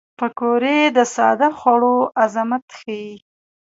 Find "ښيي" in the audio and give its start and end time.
2.77-3.09